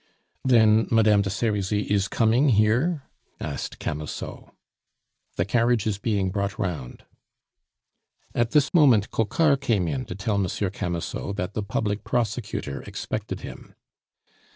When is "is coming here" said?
1.83-3.03